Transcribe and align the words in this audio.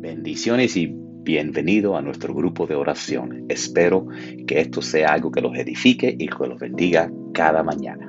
Bendiciones 0.00 0.76
y 0.76 0.94
bienvenido 1.24 1.96
a 1.96 2.02
nuestro 2.02 2.32
grupo 2.32 2.68
de 2.68 2.76
oración. 2.76 3.46
Espero 3.48 4.06
que 4.46 4.60
esto 4.60 4.80
sea 4.80 5.08
algo 5.12 5.32
que 5.32 5.40
los 5.40 5.58
edifique 5.58 6.14
y 6.16 6.28
que 6.28 6.46
los 6.46 6.60
bendiga 6.60 7.10
cada 7.34 7.64
mañana. 7.64 8.08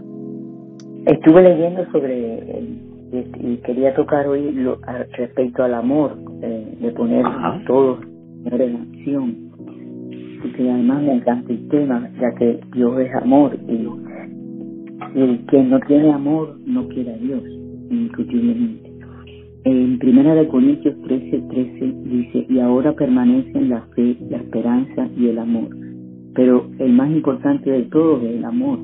Estuve 1.08 1.42
leyendo 1.42 1.92
sobre, 1.92 2.62
y 3.12 3.58
quería 3.66 3.96
tocar 3.96 4.28
hoy 4.28 4.52
lo, 4.52 4.80
respecto 5.18 5.64
al 5.64 5.74
amor, 5.74 6.16
eh, 6.44 6.78
de 6.80 6.92
poner 6.92 7.26
todo 7.66 8.00
en 8.46 8.76
acción. 8.76 9.50
Porque 10.44 10.70
además 10.70 11.02
me 11.02 11.14
encanta 11.16 11.52
el 11.52 11.68
tema, 11.70 12.08
ya 12.22 12.32
que 12.36 12.60
Dios 12.72 13.00
es 13.00 13.16
amor 13.16 13.58
y, 13.68 13.88
y 15.20 15.38
quien 15.48 15.72
no 15.72 15.80
tiene 15.88 16.14
amor 16.14 16.56
no 16.68 16.88
quiere 16.90 17.16
a 17.16 17.18
Dios, 17.18 17.42
indiscutiblemente. 17.90 18.89
En 19.66 20.00
Primera 20.00 20.36
de 20.36 20.48
Corintios 20.48 20.96
13, 21.02 21.42
13 21.50 21.94
dice, 22.06 22.46
y 22.48 22.60
ahora 22.60 22.94
permanecen 22.94 23.70
la 23.70 23.82
fe, 23.94 24.16
la 24.30 24.38
esperanza 24.38 25.10
y 25.18 25.28
el 25.28 25.38
amor. 25.38 25.70
Pero 26.34 26.70
el 26.80 26.94
más 26.94 27.12
importante 27.12 27.70
de 27.70 27.84
todo 27.84 28.22
es 28.22 28.36
el 28.38 28.46
amor. 28.46 28.80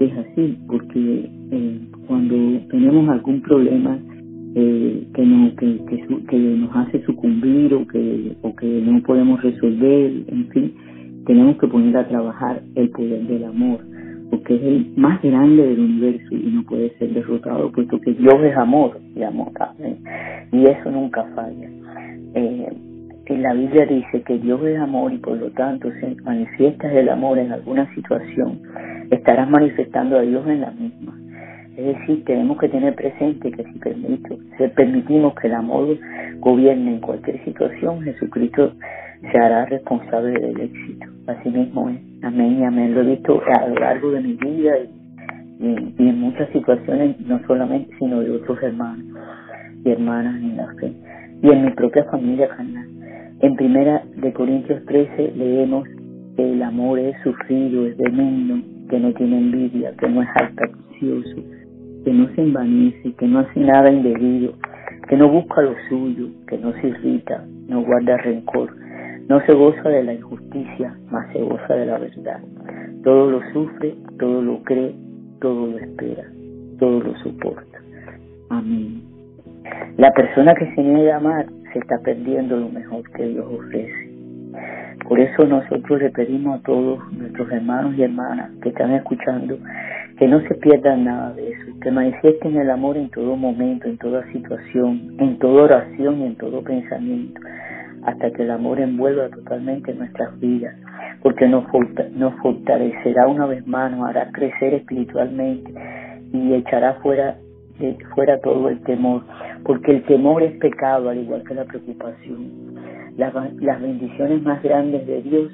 Es 0.00 0.12
así, 0.12 0.58
porque 0.66 1.30
eh, 1.52 1.80
cuando 2.06 2.34
tenemos 2.68 3.08
algún 3.08 3.40
problema 3.40 3.98
eh, 4.54 5.06
que, 5.14 5.24
no, 5.24 5.56
que, 5.56 5.80
que, 6.28 6.38
nos 6.38 6.76
hace 6.76 7.02
sucumbir 7.04 7.72
o 7.72 7.86
que, 7.86 8.36
o 8.42 8.54
que 8.54 8.82
no 8.82 9.02
podemos 9.02 9.42
resolver, 9.42 10.12
en 10.28 10.48
fin, 10.50 10.74
tenemos 11.24 11.56
que 11.56 11.66
poner 11.66 11.96
a 11.96 12.06
trabajar 12.06 12.62
el 12.74 12.90
poder 12.90 13.26
del 13.26 13.44
amor 13.44 13.80
porque 14.34 14.56
es 14.56 14.62
el 14.62 14.92
más 14.96 15.22
grande 15.22 15.64
del 15.64 15.78
universo 15.78 16.34
y 16.34 16.50
no 16.50 16.64
puede 16.64 16.90
ser 16.98 17.10
derrotado, 17.10 17.70
puesto 17.70 18.00
que 18.00 18.14
Dios 18.14 18.34
es 18.42 18.56
amor 18.56 18.98
y 19.14 19.22
amor 19.22 19.52
también. 19.52 19.98
Y 20.50 20.66
eso 20.66 20.90
nunca 20.90 21.22
falla. 21.36 21.68
Eh, 22.34 22.72
en 23.26 23.42
la 23.42 23.54
Biblia 23.54 23.86
dice 23.86 24.22
que 24.22 24.38
Dios 24.38 24.60
es 24.64 24.78
amor 24.80 25.12
y 25.12 25.18
por 25.18 25.38
lo 25.38 25.50
tanto 25.52 25.88
si 26.00 26.20
manifiestas 26.24 26.92
el 26.92 27.10
amor 27.10 27.38
en 27.38 27.52
alguna 27.52 27.92
situación, 27.94 28.60
estarás 29.12 29.48
manifestando 29.48 30.18
a 30.18 30.22
Dios 30.22 30.44
en 30.48 30.62
la 30.62 30.72
misma. 30.72 31.16
Es 31.76 31.86
decir, 31.86 32.24
tenemos 32.24 32.58
que 32.58 32.68
tener 32.68 32.94
presente 32.96 33.52
que 33.52 33.62
si, 33.62 33.78
permito, 33.78 34.36
si 34.58 34.68
permitimos 34.68 35.34
que 35.36 35.46
el 35.46 35.54
amor 35.54 35.96
gobierne 36.40 36.94
en 36.94 37.00
cualquier 37.00 37.42
situación, 37.44 38.02
Jesucristo 38.02 38.72
se 39.30 39.38
hará 39.38 39.66
responsable 39.66 40.40
del 40.40 40.60
éxito. 40.60 41.03
Así 41.26 41.48
mismo 41.48 41.88
es. 41.88 42.00
Amén 42.22 42.58
y 42.60 42.64
amén. 42.64 42.94
Lo 42.94 43.00
he 43.00 43.16
visto 43.16 43.40
a 43.46 43.68
lo 43.68 43.74
largo 43.76 44.10
de 44.10 44.20
mi 44.20 44.34
vida 44.34 44.72
y, 44.78 45.94
en 45.98 46.20
muchas 46.20 46.48
situaciones, 46.50 47.18
no 47.20 47.40
solamente, 47.46 47.94
sino 47.98 48.20
de 48.20 48.30
otros 48.30 48.62
hermanos 48.62 49.06
y 49.84 49.90
hermanas 49.90 50.36
en 50.42 50.56
la 50.56 50.66
fe. 50.74 50.92
Y 51.42 51.50
en 51.50 51.64
mi 51.64 51.70
propia 51.70 52.04
familia 52.04 52.48
carnal. 52.48 52.88
En 53.40 53.56
primera 53.56 54.02
de 54.16 54.32
Corintios 54.32 54.84
13 54.86 55.32
leemos 55.36 55.88
que 56.36 56.52
el 56.52 56.62
amor 56.62 56.98
es 56.98 57.16
sufrido, 57.22 57.86
es 57.86 57.96
benigno, 57.96 58.62
que 58.88 58.98
no 58.98 59.12
tiene 59.14 59.38
envidia, 59.38 59.92
que 59.98 60.08
no 60.08 60.22
es 60.22 60.28
jactancioso, 60.28 61.36
que 62.04 62.12
no 62.12 62.28
se 62.34 62.42
envanece, 62.42 63.12
que 63.14 63.26
no 63.26 63.40
hace 63.40 63.60
nada 63.60 63.90
indebido, 63.90 64.52
que 65.08 65.16
no 65.16 65.28
busca 65.28 65.62
lo 65.62 65.74
suyo, 65.88 66.28
que 66.46 66.58
no 66.58 66.72
se 66.74 66.88
irrita, 66.88 67.44
no 67.68 67.82
guarda 67.82 68.16
rencor, 68.18 68.74
no 69.28 69.40
se 69.46 69.52
goza 69.52 69.88
de 69.88 70.04
la 70.04 70.14
injusticia, 70.14 70.94
mas 71.10 71.32
se 71.32 71.40
goza 71.40 71.74
de 71.74 71.86
la 71.86 71.98
verdad. 71.98 72.40
Todo 73.02 73.30
lo 73.30 73.40
sufre, 73.52 73.94
todo 74.18 74.42
lo 74.42 74.62
cree, 74.62 74.94
todo 75.40 75.66
lo 75.66 75.78
espera, 75.78 76.24
todo 76.78 77.00
lo 77.00 77.16
soporta. 77.18 77.78
Amén. 78.50 79.02
La 79.96 80.10
persona 80.12 80.54
que 80.54 80.74
se 80.74 80.82
niega 80.82 81.14
a 81.14 81.18
amar 81.18 81.46
se 81.72 81.78
está 81.78 81.98
perdiendo 82.04 82.56
lo 82.56 82.68
mejor 82.68 83.02
que 83.12 83.26
Dios 83.26 83.46
ofrece. 83.46 84.10
Por 85.08 85.20
eso 85.20 85.44
nosotros 85.44 86.00
le 86.00 86.10
pedimos 86.10 86.60
a 86.60 86.62
todos 86.62 87.12
nuestros 87.12 87.50
hermanos 87.50 87.94
y 87.96 88.02
hermanas 88.02 88.50
que 88.62 88.70
están 88.70 88.92
escuchando 88.92 89.58
que 90.18 90.28
no 90.28 90.40
se 90.42 90.54
pierdan 90.54 91.04
nada 91.04 91.32
de 91.32 91.50
eso, 91.50 91.78
que 91.82 91.90
manifiesten 91.90 92.56
el 92.56 92.70
amor 92.70 92.96
en 92.96 93.10
todo 93.10 93.36
momento, 93.36 93.88
en 93.88 93.98
toda 93.98 94.24
situación, 94.32 95.16
en 95.18 95.38
toda 95.38 95.64
oración 95.64 96.20
y 96.20 96.26
en 96.26 96.36
todo 96.36 96.62
pensamiento, 96.62 97.40
hasta 98.04 98.30
que 98.30 98.42
el 98.42 98.50
amor 98.50 98.80
envuelva 98.80 99.28
totalmente 99.28 99.94
nuestras 99.94 100.38
vidas, 100.40 100.76
porque 101.22 101.48
nos, 101.48 101.64
nos 102.14 102.34
fortalecerá 102.40 103.26
una 103.26 103.46
vez 103.46 103.66
más, 103.66 103.90
nos 103.90 104.08
hará 104.08 104.30
crecer 104.32 104.74
espiritualmente 104.74 105.72
y 106.32 106.54
echará 106.54 106.94
fuera, 106.94 107.36
de, 107.78 107.96
fuera 108.14 108.38
todo 108.40 108.68
el 108.68 108.80
temor, 108.80 109.22
porque 109.64 109.92
el 109.92 110.02
temor 110.04 110.42
es 110.42 110.56
pecado 110.58 111.08
al 111.08 111.18
igual 111.18 111.42
que 111.44 111.54
la 111.54 111.64
preocupación. 111.64 112.74
Las, 113.16 113.32
bendiciones 113.80 114.42
más 114.42 114.62
grandes 114.62 115.06
de 115.06 115.22
Dios, 115.22 115.52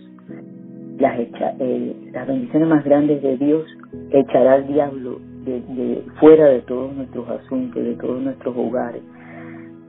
las, 0.99 1.19
eh, 1.19 1.97
las 2.13 2.27
bendiciones 2.27 2.69
más 2.69 2.85
grandes 2.85 3.23
de 3.23 3.37
Dios 3.37 3.67
echará 4.13 4.55
al 4.55 4.67
diablo 4.67 5.21
de, 5.45 6.03
fuera 6.19 6.47
de 6.47 6.61
todos 6.63 6.95
nuestros 6.95 7.29
asuntos, 7.29 7.83
de 7.83 7.95
todos 7.95 8.21
nuestros 8.23 8.57
hogares. 8.57 9.03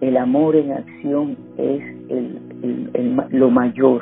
El 0.01 0.17
amor 0.17 0.56
en 0.56 0.72
acción 0.72 1.38
es 1.57 1.81
lo 3.31 3.50
mayor 3.51 4.01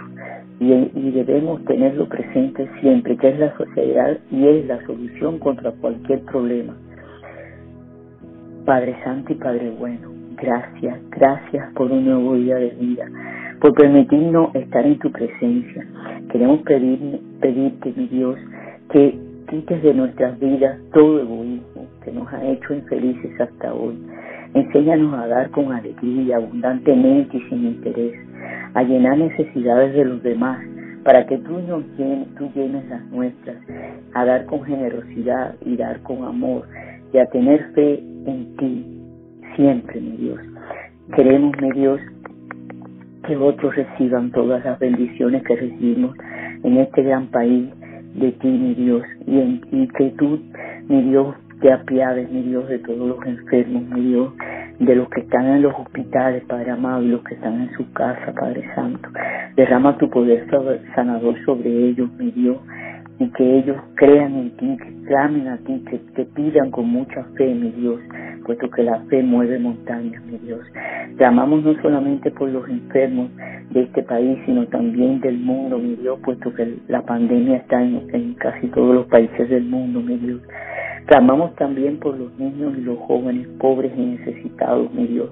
y, 0.60 1.12
debemos 1.12 1.64
tenerlo 1.66 2.08
presente 2.08 2.70
siempre, 2.82 3.16
que 3.18 3.30
es 3.30 3.40
la 3.40 3.56
sociedad 3.58 4.18
y 4.32 4.48
es 4.48 4.66
la 4.68 4.86
solución 4.86 5.40
contra 5.40 5.72
cualquier 5.72 6.22
problema. 6.22 6.76
Padre 8.66 8.96
Santo 9.04 9.34
y 9.34 9.36
Padre 9.36 9.72
Bueno, 9.78 10.10
gracias, 10.36 11.00
gracias 11.12 11.74
por 11.74 11.92
un 11.92 12.06
nuevo 12.06 12.36
día 12.36 12.56
de 12.56 12.70
vida, 12.72 13.06
por 13.62 13.74
permitirnos 13.74 14.54
estar 14.56 14.86
en 14.86 15.00
tu 15.00 15.12
presencia. 15.12 15.86
Queremos 16.32 16.62
pedir, 16.62 17.20
pedirte, 17.40 17.94
mi 17.96 18.08
Dios, 18.08 18.38
que 18.92 19.18
quites 19.50 19.82
de 19.82 19.94
nuestras 19.94 20.40
vidas 20.40 20.78
todo 20.94 21.22
egoísmo 21.22 21.88
que 22.04 22.12
nos 22.12 22.32
ha 22.34 22.46
hecho 22.46 22.74
infelices 22.74 23.40
hasta 23.40 23.74
hoy. 23.74 23.98
Enséñanos 24.54 25.14
a 25.14 25.28
dar 25.28 25.50
con 25.52 25.72
alegría, 25.72 26.38
abundantemente 26.38 27.38
y 27.38 27.42
sin 27.50 27.66
interés, 27.68 28.14
a 28.74 28.84
llenar 28.84 29.18
necesidades 29.18 29.94
de 29.94 30.06
los 30.06 30.24
demás, 30.24 30.60
para 31.04 31.26
que 31.26 31.38
tú 31.38 31.60
nos 31.68 31.84
llenes, 31.98 32.28
tú 32.36 32.50
llenes 32.56 32.88
las 32.90 33.06
nuestras, 33.12 33.58
a 34.14 34.26
dar 34.26 34.46
con 34.46 34.64
generosidad 34.64 35.56
y 35.66 35.76
dar 35.78 36.02
con 36.02 36.24
amor, 36.24 36.68
y 37.14 37.18
a 37.18 37.26
tener 37.28 37.64
fe 37.74 38.00
en 38.26 38.56
ti, 38.58 38.86
siempre, 39.56 40.02
mi 40.02 40.18
Dios. 40.18 40.40
Queremos, 41.16 41.54
mi 41.62 41.72
Dios, 41.72 42.00
que 43.28 43.38
otros 43.38 43.76
reciban 43.76 44.32
todas 44.32 44.64
las 44.66 44.80
bendiciones 44.80 45.44
que 45.44 45.56
recibimos 45.56 46.16
en 46.64 46.78
este 46.78 47.04
gran 47.04 47.28
país 47.28 47.70
de 48.16 48.32
ti, 48.32 48.48
mi 48.48 48.74
Dios, 48.74 49.04
y, 49.28 49.40
en, 49.40 49.62
y 49.72 49.88
que 49.90 50.10
tú, 50.12 50.40
mi 50.88 51.04
Dios, 51.04 51.36
te 51.62 51.72
apiades, 51.72 52.32
mi 52.32 52.44
Dios, 52.44 52.68
de 52.70 52.80
todos 52.80 53.08
los 53.08 53.26
enfermos, 53.26 53.84
mi 53.90 54.02
Dios, 54.02 54.34
de 54.80 54.96
los 54.96 55.10
que 55.10 55.22
están 55.22 55.46
en 55.48 55.62
los 55.62 55.74
hospitales, 55.76 56.44
Padre 56.46 56.72
amado, 56.72 57.04
y 57.04 57.10
los 57.10 57.24
que 57.24 57.36
están 57.36 57.62
en 57.62 57.72
su 57.74 57.92
casa, 57.94 58.34
Padre 58.34 58.64
Santo. 58.76 59.10
Derrama 59.56 59.98
tu 59.98 60.10
poder 60.10 60.48
sanador 60.96 61.36
sobre 61.46 61.70
ellos, 61.70 62.10
mi 62.18 62.32
Dios, 62.32 62.58
y 63.20 63.30
que 63.32 63.58
ellos 63.58 63.76
crean 63.96 64.36
en 64.36 64.52
ti, 64.52 64.78
que 64.78 65.08
clamen 65.08 65.48
a 65.50 65.58
ti, 65.58 65.84
que 65.90 65.98
te 66.16 66.26
pidan 66.26 66.72
con 66.72 66.88
mucha 66.88 67.24
fe, 67.36 67.54
mi 67.54 67.72
Dios, 67.72 68.00
puesto 68.46 68.70
que 68.70 68.84
la 68.84 69.00
fe 69.10 69.22
mueve 69.22 69.60
montañas, 69.60 70.24
mi 70.24 70.38
Dios. 70.38 70.62
Clamamos 71.18 71.64
no 71.64 71.74
solamente 71.82 72.32
por 72.32 72.50
los 72.50 72.68
enfermos 72.70 73.30
de 73.72 73.82
este 73.82 74.04
país, 74.04 74.40
sino 74.46 74.66
también 74.68 75.20
del 75.20 75.38
mundo, 75.38 75.78
mi 75.78 75.96
Dios, 75.98 76.20
puesto 76.24 76.54
que 76.54 76.78
la 76.88 77.02
pandemia 77.02 77.58
está 77.58 77.84
en, 77.84 78.08
en 78.14 78.34
casi 78.36 78.68
todos 78.68 78.96
los 78.96 79.08
países 79.08 79.50
del 79.50 79.66
mundo, 79.66 80.00
mi 80.00 80.18
Dios. 80.18 80.40
Clamamos 81.10 81.56
también 81.56 81.98
por 81.98 82.16
los 82.16 82.38
niños 82.38 82.78
y 82.78 82.82
los 82.82 83.00
jóvenes 83.00 83.48
pobres 83.60 83.92
y 83.98 84.00
necesitados, 84.00 84.94
mi 84.94 85.08
Dios, 85.08 85.32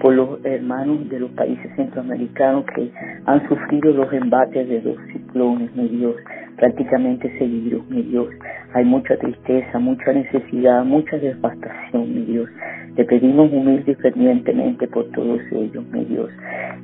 por 0.00 0.14
los 0.14 0.44
hermanos 0.44 1.08
de 1.08 1.20
los 1.20 1.30
países 1.30 1.70
centroamericanos 1.76 2.64
que 2.74 2.90
han 3.26 3.48
sufrido 3.48 3.92
los 3.92 4.12
embates 4.12 4.68
de 4.68 4.80
dos 4.80 4.96
ciclones, 5.12 5.72
mi 5.76 5.86
Dios, 5.86 6.16
prácticamente 6.62 7.28
seguidos, 7.38 7.84
mi 7.90 8.02
Dios. 8.02 8.28
Hay 8.72 8.84
mucha 8.84 9.16
tristeza, 9.16 9.80
mucha 9.80 10.12
necesidad, 10.12 10.84
mucha 10.84 11.18
devastación, 11.18 12.14
mi 12.14 12.22
Dios. 12.22 12.48
Te 12.94 13.04
pedimos 13.04 13.52
humilde 13.52 13.90
y 13.90 13.94
fervientemente 13.96 14.86
por 14.86 15.10
todos 15.10 15.40
ellos, 15.50 15.84
mi 15.90 16.04
Dios, 16.04 16.30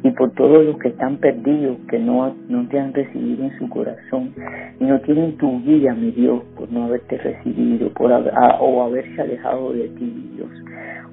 y 0.03 0.11
por 0.11 0.33
todos 0.33 0.65
los 0.65 0.79
que 0.79 0.89
están 0.89 1.19
perdidos, 1.19 1.77
que 1.89 2.01
no, 2.01 2.35
no 2.49 2.67
te 2.67 2.81
han 2.81 2.93
recibido 2.93 3.45
en 3.45 3.57
su 3.57 3.69
corazón 3.69 4.35
y 4.81 4.85
no 4.85 4.99
tienen 5.03 5.37
tu 5.37 5.63
guía, 5.63 5.95
mi 5.95 6.11
Dios, 6.11 6.43
por 6.57 6.73
no 6.73 6.87
haberte 6.87 7.17
recibido 7.17 7.89
por, 7.91 8.11
o 8.11 8.83
haberse 8.83 9.23
alejado 9.23 9.75
de 9.75 9.91
ti, 9.91 10.03
mi 10.03 10.37
Dios. 10.39 10.51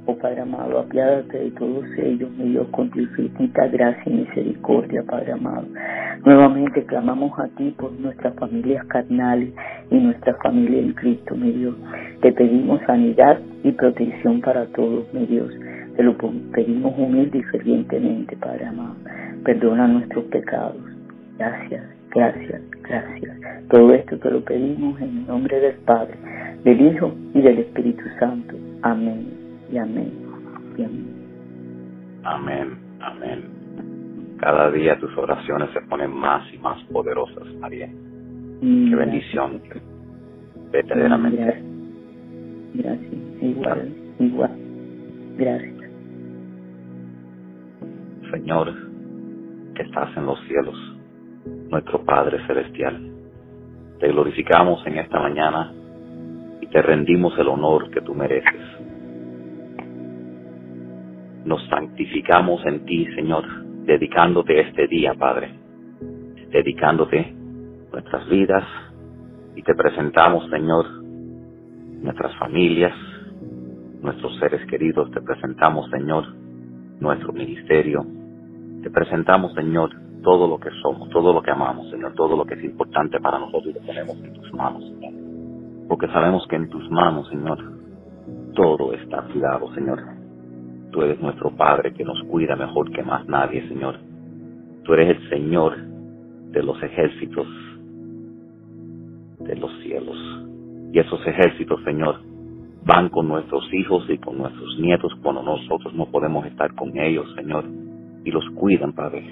Oh 0.08 0.16
Padre 0.16 0.42
amado, 0.42 0.80
apiádate 0.80 1.36
de 1.36 1.52
todos 1.52 1.84
ellos, 1.98 2.30
mi 2.38 2.50
Dios, 2.50 2.68
con 2.70 2.92
tu 2.92 3.00
infinita 3.00 3.68
gracia 3.68 4.04
y 4.06 4.18
misericordia, 4.18 5.02
Padre 5.04 5.32
amado. 5.32 5.66
Nuevamente 6.24 6.84
clamamos 6.86 7.38
a 7.40 7.48
ti 7.58 7.74
por 7.76 7.92
nuestras 7.94 8.36
familias 8.36 8.86
carnales 8.86 9.50
y 9.90 9.96
nuestra 9.96 10.36
familia 10.44 10.80
en 10.80 10.94
Cristo, 10.94 11.36
mi 11.36 11.52
Dios. 11.52 11.76
Te 12.22 12.32
pedimos 12.34 12.82
sanidad 12.86 13.40
y 13.64 13.72
protección 13.72 14.42
para 14.42 14.68
todos, 14.68 15.12
mi 15.12 15.26
Dios. 15.26 15.52
Te 15.96 16.04
lo 16.04 16.16
pedimos 16.18 16.94
humilde 17.00 17.40
y 17.40 17.44
fervientemente, 17.44 18.38
Padre 18.38 18.66
amado. 18.66 18.96
Perdona 19.44 19.88
nuestros 19.88 20.26
pecados. 20.26 20.78
Gracias, 21.40 21.84
gracias, 22.12 22.62
gracias. 22.84 23.38
Todo 23.70 23.92
esto 23.92 24.20
te 24.20 24.30
lo 24.30 24.46
pedimos 24.46 25.02
en 25.02 25.18
el 25.18 25.28
nombre 25.28 25.60
del 25.60 25.78
Padre, 25.78 26.14
del 26.64 26.80
Hijo 26.80 27.12
y 27.34 27.42
del 27.42 27.58
Espíritu 27.58 28.04
Santo. 28.20 28.56
Amén 28.84 29.45
y 29.72 29.78
amén 29.78 30.12
y 30.78 30.84
amén. 30.84 31.16
Amén, 32.24 32.78
amén. 33.02 33.56
Cada 34.40 34.72
día 34.72 35.00
tus 35.00 35.16
oraciones 35.18 35.70
se 35.72 35.82
ponen 35.82 36.12
más 36.12 36.44
y 36.54 36.58
más 36.58 36.82
poderosas, 36.86 37.46
María. 37.60 37.88
Mm, 37.88 38.90
Qué 38.90 38.96
bendición, 38.96 39.62
verdaderamente. 40.72 41.38
Gracias. 41.38 41.64
Gracias. 42.74 43.14
Igual, 43.42 43.94
igual. 44.20 44.52
Gracias. 45.38 45.76
Señor, 48.32 48.74
que 49.76 49.84
estás 49.84 50.16
en 50.18 50.26
los 50.26 50.40
cielos, 50.48 50.76
nuestro 51.70 52.04
Padre 52.04 52.46
Celestial, 52.48 53.12
te 54.00 54.08
glorificamos 54.10 54.86
en 54.88 54.98
esta 54.98 55.20
mañana 55.20 55.74
y 56.62 56.68
te 56.68 56.82
rendimos 56.82 57.38
el 57.38 57.48
honor 57.48 57.90
que 57.92 58.02
tú 58.02 58.14
mereces. 58.14 58.62
Nos 61.46 61.64
santificamos 61.68 62.66
en 62.66 62.86
ti, 62.86 63.06
Señor, 63.14 63.46
dedicándote 63.86 64.60
este 64.62 64.88
día, 64.88 65.14
Padre, 65.14 65.52
dedicándote 66.50 67.34
nuestras 67.92 68.28
vidas 68.30 68.64
y 69.56 69.62
te 69.62 69.76
presentamos, 69.76 70.50
Señor, 70.50 70.86
nuestras 72.02 72.36
familias, 72.38 72.96
nuestros 74.02 74.36
seres 74.40 74.66
queridos, 74.68 75.12
te 75.12 75.22
presentamos, 75.22 75.88
Señor, 75.92 76.26
nuestro 77.00 77.32
ministerio, 77.32 78.04
te 78.82 78.90
presentamos, 78.90 79.54
Señor, 79.54 79.92
todo 80.24 80.48
lo 80.48 80.60
que 80.60 80.72
somos, 80.82 81.10
todo 81.10 81.32
lo 81.32 81.44
que 81.44 81.52
amamos, 81.52 81.92
Señor, 81.92 82.14
todo 82.16 82.36
lo 82.36 82.46
que 82.46 82.56
es 82.56 82.64
importante 82.64 83.20
para 83.20 83.38
nosotros 83.38 83.68
y 83.68 83.74
lo 83.74 83.86
tenemos 83.86 84.18
en 84.18 84.34
tus 84.34 84.52
manos, 84.52 84.84
Señor. 84.84 85.14
Porque 85.88 86.08
sabemos 86.08 86.48
que 86.48 86.56
en 86.56 86.70
tus 86.70 86.90
manos, 86.90 87.30
Señor, 87.30 87.60
todo 88.56 88.94
está 88.94 89.22
cuidado, 89.32 89.72
Señor. 89.76 90.25
Tú 90.96 91.02
eres 91.02 91.20
nuestro 91.20 91.52
Padre 91.52 91.94
que 91.94 92.06
nos 92.06 92.18
cuida 92.24 92.56
mejor 92.56 92.90
que 92.90 93.04
más 93.04 93.28
nadie, 93.28 93.68
Señor. 93.68 93.98
Tú 94.86 94.94
eres 94.94 95.18
el 95.18 95.30
Señor 95.30 95.76
de 95.76 96.64
los 96.64 96.82
ejércitos 96.82 97.46
de 99.40 99.58
los 99.58 99.78
cielos. 99.82 100.16
Y 100.94 101.00
esos 101.00 101.20
ejércitos, 101.28 101.84
Señor, 101.84 102.22
van 102.86 103.10
con 103.10 103.28
nuestros 103.28 103.68
hijos 103.74 104.06
y 104.10 104.18
con 104.20 104.38
nuestros 104.38 104.80
nietos 104.80 105.14
cuando 105.22 105.44
nosotros 105.44 105.94
no 105.96 106.06
podemos 106.06 106.46
estar 106.46 106.74
con 106.76 106.98
ellos, 106.98 107.26
Señor, 107.36 107.66
y 108.24 108.32
los 108.32 108.46
cuidan, 108.52 108.94
Padre. 108.94 109.30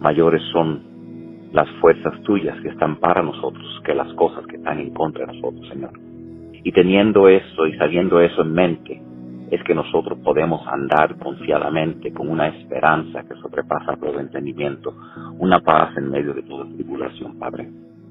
Mayores 0.00 0.40
son 0.50 0.80
las 1.52 1.68
fuerzas 1.82 2.22
tuyas 2.22 2.58
que 2.62 2.70
están 2.70 2.96
para 3.00 3.22
nosotros 3.22 3.82
que 3.84 3.94
las 3.94 4.10
cosas 4.14 4.46
que 4.46 4.56
están 4.56 4.80
en 4.80 4.94
contra 4.94 5.26
de 5.26 5.34
nosotros, 5.34 5.68
Señor. 5.68 5.92
Y 6.62 6.72
teniendo 6.72 7.28
eso 7.28 7.66
y 7.66 7.76
sabiendo 7.76 8.18
eso 8.18 8.40
en 8.40 8.52
mente, 8.54 9.02
es 9.54 9.62
que 9.62 9.74
nosotros 9.74 10.18
podemos 10.24 10.66
andar 10.66 11.16
confiadamente 11.18 12.12
con 12.12 12.28
una 12.28 12.48
esperanza 12.48 13.22
que 13.22 13.36
sobrepasa 13.36 13.96
todo 13.96 14.18
entendimiento, 14.18 14.94
una 15.38 15.60
paz 15.60 15.96
en 15.96 16.10
medio 16.10 16.34
de 16.34 16.42
toda 16.42 16.64
tribulación, 16.64 17.38
Padre. 17.38 17.68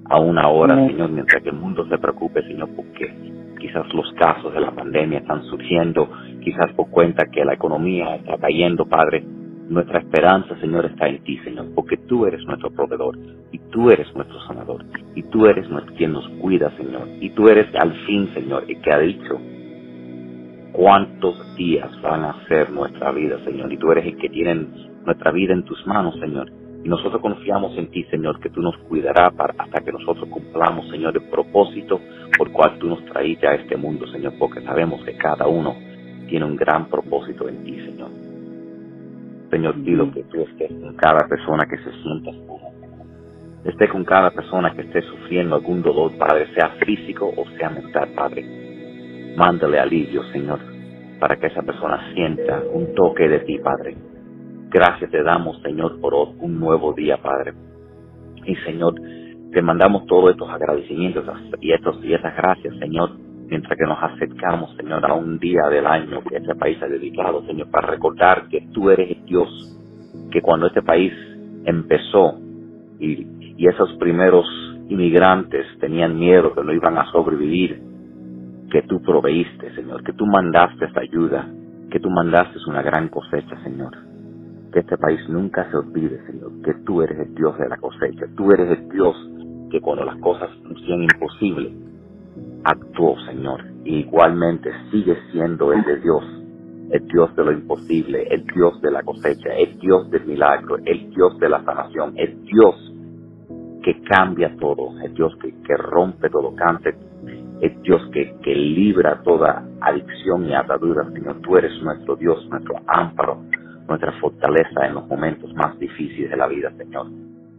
Aún 0.10 0.38
ahora, 0.38 0.76
Señor, 0.76 1.12
mientras 1.12 1.44
que 1.44 1.50
el 1.50 1.56
mundo 1.56 1.86
se 1.88 1.98
preocupe, 1.98 2.44
Señor, 2.44 2.70
porque 2.76 3.14
quizás 3.60 3.94
los 3.94 4.12
casos 4.14 4.54
de 4.54 4.62
la 4.62 4.72
pandemia 4.72 5.20
están 5.20 5.44
surgiendo, 5.44 6.10
quizás 6.42 6.72
por 6.76 6.90
cuenta 6.90 7.26
que 7.32 7.44
la 7.44 7.54
economía 7.54 8.16
está 8.16 8.38
cayendo, 8.38 8.86
Padre, 8.86 9.26
nuestra 9.70 10.00
esperanza, 10.00 10.56
Señor, 10.60 10.86
está 10.86 11.08
en 11.08 11.24
ti, 11.24 11.38
Señor, 11.40 11.68
porque 11.76 11.98
tú 11.98 12.26
eres 12.26 12.46
nuestro 12.46 12.72
proveedor 12.72 13.18
y 13.52 13.60
tú 13.72 13.90
eres 13.90 14.14
nuestro 14.16 14.40
sanador 14.48 14.86
y 15.16 15.24
tú 15.24 15.46
eres 15.46 15.68
quien 15.98 16.14
nos 16.14 16.28
cuida, 16.42 16.70
Señor, 16.78 17.08
y 17.20 17.30
tú 17.32 17.48
eres 17.48 17.68
al 17.76 17.94
fin, 18.06 18.30
Señor, 18.34 18.66
el 18.68 18.82
que 18.82 18.92
ha 18.92 19.00
dicho 19.00 19.40
cuántos 20.74 21.56
días 21.56 21.90
van 22.02 22.26
a 22.26 22.48
ser 22.48 22.70
nuestra 22.72 23.12
vida, 23.12 23.38
Señor, 23.46 23.72
y 23.72 23.78
tú 23.78 23.92
eres 23.92 24.06
el 24.06 24.18
que 24.18 24.30
tiene 24.30 24.68
nuestra 25.06 25.32
vida 25.32 25.54
en 25.54 25.64
tus 25.64 25.86
manos, 25.88 26.20
Señor. 26.20 26.52
Y 26.84 26.90
nosotros 26.90 27.22
confiamos 27.22 27.78
en 27.78 27.90
ti, 27.92 28.04
Señor, 28.12 28.40
que 28.42 28.50
tú 28.50 28.62
nos 28.62 28.76
cuidarás 28.90 29.34
hasta 29.58 29.82
que 29.82 29.92
nosotros 29.94 30.28
cumplamos, 30.30 30.90
Señor, 30.90 31.16
el 31.16 31.30
propósito 31.30 32.02
por 32.38 32.52
cual 32.52 32.78
tú 32.80 32.88
nos 32.88 33.06
traíste 33.06 33.48
a 33.48 33.56
este 33.56 33.78
mundo, 33.78 34.06
Señor, 34.08 34.34
porque 34.38 34.62
sabemos 34.62 35.02
que 35.06 35.16
cada 35.16 35.48
uno 35.48 35.76
tiene 36.28 36.46
un 36.46 36.58
gran 36.58 36.90
propósito 36.90 37.48
en 37.48 37.64
ti, 37.64 37.80
Señor. 37.80 38.10
Señor, 39.50 39.76
pido 39.84 40.12
que 40.12 40.24
tú 40.24 40.42
estés 40.42 40.72
con 40.74 40.96
cada 40.96 41.28
persona 41.28 41.64
que 41.70 41.78
se 41.78 41.92
sienta 42.02 42.32
esté 43.66 43.88
con 43.88 44.04
cada 44.04 44.30
persona 44.32 44.74
que 44.76 44.82
esté 44.82 45.02
sufriendo 45.04 45.56
algún 45.56 45.82
dolor, 45.82 46.18
Padre, 46.18 46.48
sea 46.54 46.70
físico 46.86 47.34
o 47.36 47.46
sea 47.58 47.70
mental, 47.70 48.10
Padre. 48.14 48.73
Mándale 49.36 49.80
alivio, 49.80 50.24
Señor, 50.32 50.60
para 51.20 51.38
que 51.38 51.48
esa 51.48 51.62
persona 51.64 52.14
sienta 52.14 52.64
un 52.74 52.94
toque 52.94 53.28
de 53.28 53.40
ti, 53.40 53.60
Padre 53.60 53.98
Gracias 54.74 55.12
te 55.12 55.22
damos, 55.22 55.62
Señor, 55.62 56.02
por 56.02 56.16
un 56.16 56.60
nuevo 56.60 56.94
día, 56.94 57.18
Padre. 57.18 57.54
Y, 58.44 58.56
Señor, 58.56 58.96
te 59.52 59.62
mandamos 59.62 60.08
todos 60.08 60.32
estos 60.32 60.50
agradecimientos 60.50 61.26
y, 61.62 61.72
estos, 61.72 62.04
y 62.04 62.12
estas 62.12 62.36
gracias, 62.36 62.76
Señor, 62.80 63.12
mientras 63.48 63.78
que 63.78 63.86
nos 63.86 64.02
acercamos, 64.02 64.76
Señor, 64.76 65.06
a 65.06 65.14
un 65.14 65.38
día 65.38 65.68
del 65.70 65.86
año 65.86 66.24
que 66.24 66.38
este 66.38 66.56
país 66.56 66.82
ha 66.82 66.88
dedicado, 66.88 67.46
Señor, 67.46 67.70
para 67.70 67.90
recordar 67.90 68.48
que 68.50 68.62
tú 68.74 68.90
eres 68.90 69.24
Dios, 69.26 69.78
que 70.32 70.42
cuando 70.42 70.66
este 70.66 70.82
país 70.82 71.14
empezó 71.66 72.40
y, 73.00 73.28
y 73.56 73.68
esos 73.68 73.94
primeros 74.00 74.48
inmigrantes 74.90 75.68
tenían 75.80 76.18
miedo 76.18 76.56
que 76.56 76.64
no 76.64 76.74
iban 76.74 76.98
a 76.98 77.06
sobrevivir, 77.12 77.80
que 78.74 78.82
tú 78.82 79.00
proveíste, 79.04 79.72
Señor, 79.76 80.04
que 80.04 80.14
tú 80.14 80.26
mandaste 80.26 80.86
esta 80.86 81.02
ayuda, 81.02 81.48
que 81.92 82.00
tú 82.00 82.10
mandaste 82.10 82.58
una 82.66 82.82
gran 82.82 83.08
cosecha, 83.08 83.56
Señor. 83.64 83.96
Que 84.72 84.80
este 84.80 84.98
país 84.98 85.20
nunca 85.30 85.70
se 85.70 85.78
olvide, 85.78 86.20
Señor, 86.26 86.60
que 86.64 86.74
tú 86.84 87.04
eres 87.04 87.20
el 87.20 87.36
Dios 87.36 87.56
de 87.60 87.70
la 87.70 87.78
cosecha, 87.78 88.26
tú 88.36 88.52
eres 88.52 88.80
el 88.80 88.90
Dios 88.90 89.16
que 89.70 89.80
cuando 89.80 90.04
las 90.04 90.18
cosas 90.18 90.50
parecían 90.64 91.04
imposibles, 91.04 91.72
actuó, 92.64 93.16
Señor, 93.28 93.64
igualmente 93.86 94.72
sigue 94.90 95.18
siendo 95.32 95.72
el 95.72 95.84
de 95.84 96.00
Dios, 96.00 96.24
el 96.90 97.08
Dios 97.10 97.36
de 97.36 97.46
lo 97.46 97.52
imposible, 97.52 98.28
el 98.32 98.44
Dios 98.56 98.82
de 98.82 98.90
la 98.90 99.04
cosecha, 99.04 99.50
el 99.56 99.78
Dios 99.78 100.10
del 100.10 100.26
milagro, 100.26 100.78
el 100.84 101.12
Dios 101.12 101.38
de 101.38 101.48
la 101.48 101.64
sanación, 101.64 102.16
el 102.18 102.42
Dios 102.46 102.92
que 103.84 104.02
cambia 104.02 104.56
todo, 104.60 105.00
el 105.00 105.14
Dios 105.14 105.32
que, 105.40 105.52
que 105.62 105.78
rompe 105.78 106.28
todo 106.32 106.56
cáncer, 106.56 106.96
el 107.64 107.82
Dios 107.82 108.02
que, 108.12 108.36
que 108.44 108.54
libra 108.54 109.22
toda 109.24 109.64
adicción 109.80 110.46
y 110.50 110.54
atadura, 110.54 111.10
Señor. 111.14 111.40
Tú 111.42 111.56
eres 111.56 111.72
nuestro 111.82 112.18
Dios, 112.18 112.46
nuestro 112.50 112.76
amparo, 112.88 113.42
nuestra 113.88 114.12
fortaleza 114.20 114.86
en 114.86 114.96
los 114.96 115.08
momentos 115.08 115.54
más 115.54 115.80
difíciles 115.80 116.30
de 116.30 116.36
la 116.36 116.48
vida, 116.48 116.74
Señor. 116.78 117.08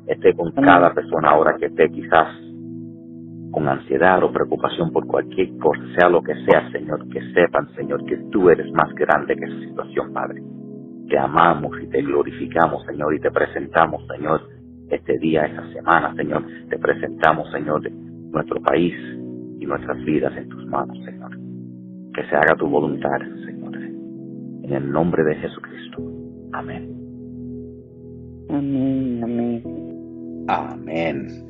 Esté 0.07 0.35
con 0.35 0.53
cada 0.53 0.93
persona 0.93 1.31
ahora 1.31 1.57
que 1.59 1.67
esté 1.67 1.89
quizás 1.91 2.29
con 3.51 3.67
ansiedad 3.67 4.23
o 4.23 4.31
preocupación 4.31 4.93
por 4.93 5.07
cualquier 5.07 5.57
cosa, 5.57 5.81
sea 5.99 6.11
lo 6.11 6.23
que 6.23 6.35
sea, 6.45 6.71
Señor, 6.71 7.09
que 7.09 7.23
sepan, 7.33 7.73
Señor, 7.75 8.05
que 8.05 8.19
tú 8.31 8.51
eres 8.51 8.71
más 8.73 8.93
grande 8.95 9.35
que 9.37 9.45
esa 9.45 9.61
situación, 9.61 10.13
Padre. 10.13 10.43
Te 11.09 11.19
amamos 11.19 11.81
y 11.83 11.87
te 11.87 12.03
glorificamos, 12.03 12.85
Señor, 12.85 13.15
y 13.15 13.21
te 13.21 13.31
presentamos, 13.31 14.07
Señor, 14.09 14.43
este 14.91 15.17
día, 15.19 15.47
esta 15.47 15.67
semana, 15.73 16.15
Señor. 16.15 16.45
Te 16.69 16.79
presentamos, 16.79 17.51
Señor, 17.53 17.91
nuestro 18.33 18.61
país 18.61 18.95
y 19.65 19.67
nuestras 19.67 20.03
vidas 20.05 20.37
en 20.37 20.49
tus 20.49 20.67
manos, 20.67 20.97
Señor. 21.05 21.39
Que 22.15 22.23
se 22.29 22.37
haga 22.37 22.55
tu 22.57 22.67
voluntad, 22.69 23.19
Señor. 23.47 23.77
En 23.77 24.73
el 24.73 24.91
nombre 24.91 25.25
de 25.25 25.35
Jesucristo. 25.37 26.03
Amén. 26.53 26.95
Amén, 28.51 29.21
amén. 29.25 30.45
Amén. 30.49 31.45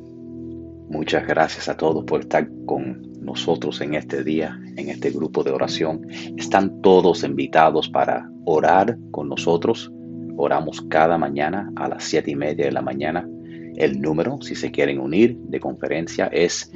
Muchas 0.89 1.27
gracias 1.27 1.67
a 1.67 1.75
todos 1.75 2.05
por 2.05 2.21
estar 2.21 2.47
con 2.65 3.01
nosotros 3.21 3.81
en 3.81 3.95
este 3.95 4.23
día, 4.23 4.59
en 4.77 4.89
este 4.89 5.11
grupo 5.11 5.43
de 5.43 5.51
oración. 5.51 6.07
Están 6.37 6.81
todos 6.81 7.23
invitados 7.23 7.89
para 7.89 8.29
orar 8.45 8.97
con 9.11 9.29
nosotros. 9.29 9.91
Oramos 10.37 10.81
cada 10.89 11.17
mañana 11.17 11.71
a 11.75 11.89
las 11.89 12.03
siete 12.03 12.31
y 12.31 12.35
media 12.35 12.65
de 12.65 12.71
la 12.71 12.81
mañana. 12.81 13.27
El 13.75 13.99
número, 13.99 14.37
si 14.41 14.55
se 14.55 14.71
quieren 14.71 14.99
unir 14.99 15.35
de 15.37 15.59
conferencia, 15.59 16.27
es, 16.27 16.71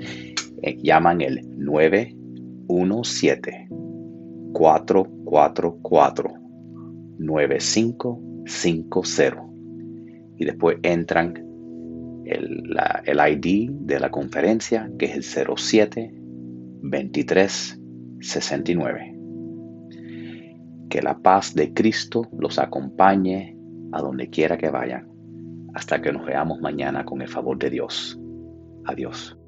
llaman 0.84 1.22
el 1.22 1.42
917 1.58 3.70
444 4.54 6.34
9550. 7.20 9.46
Y 10.38 10.46
después 10.46 10.78
entran 10.84 11.34
el, 12.26 12.78
el 13.06 13.20
ID 13.20 13.72
de 13.72 14.00
la 14.00 14.10
conferencia, 14.10 14.90
que 14.98 15.08
es 15.08 15.38
el 15.38 15.48
07 15.58 16.14
23 16.82 17.82
69. 18.22 19.16
Que 20.90 21.02
la 21.02 21.20
paz 21.20 21.54
de 21.54 21.74
Cristo 21.74 22.30
los 22.38 22.58
acompañe 22.58 23.58
a 23.92 24.02
donde 24.02 24.30
quiera 24.30 24.58
que 24.58 24.70
vayan, 24.70 25.08
hasta 25.74 26.02
que 26.02 26.12
nos 26.12 26.26
veamos 26.26 26.60
mañana 26.62 27.06
con 27.06 27.22
el 27.22 27.28
favor 27.28 27.60
de 27.60 27.70
Dios. 27.70 28.20
Adiós. 28.86 29.39